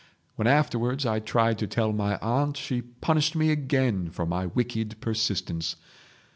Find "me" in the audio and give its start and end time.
3.35-3.51